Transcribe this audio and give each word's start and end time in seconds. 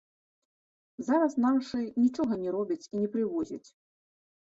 Зараз 1.09 1.37
нашы 1.45 1.79
нічога 2.03 2.33
не 2.47 2.57
робяць 2.59 2.83
і 2.93 3.07
не 3.07 3.15
прывозяць. 3.15 3.65